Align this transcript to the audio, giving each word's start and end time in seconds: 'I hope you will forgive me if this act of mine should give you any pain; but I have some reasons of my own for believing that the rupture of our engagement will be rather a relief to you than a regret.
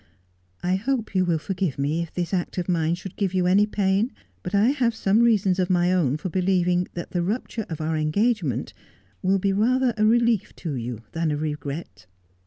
'I 0.63 0.77
hope 0.77 1.13
you 1.13 1.25
will 1.25 1.37
forgive 1.37 1.77
me 1.77 2.01
if 2.01 2.11
this 2.11 2.33
act 2.33 2.57
of 2.57 2.67
mine 2.67 2.95
should 2.95 3.15
give 3.15 3.35
you 3.35 3.45
any 3.45 3.67
pain; 3.67 4.11
but 4.41 4.55
I 4.55 4.69
have 4.69 4.95
some 4.95 5.19
reasons 5.21 5.59
of 5.59 5.69
my 5.69 5.93
own 5.93 6.17
for 6.17 6.27
believing 6.27 6.87
that 6.95 7.11
the 7.11 7.21
rupture 7.21 7.67
of 7.69 7.79
our 7.79 7.95
engagement 7.95 8.73
will 9.21 9.37
be 9.37 9.53
rather 9.53 9.93
a 9.97 10.03
relief 10.07 10.55
to 10.55 10.73
you 10.73 11.03
than 11.11 11.29
a 11.31 11.37
regret. 11.37 12.07